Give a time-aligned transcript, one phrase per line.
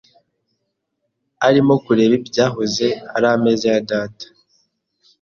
[1.47, 4.25] Arimo kureba ibyahoze ari ameza ya data.